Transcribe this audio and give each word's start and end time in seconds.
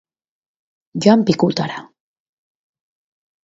Joan 1.05 1.21
pikutara! 1.27 1.77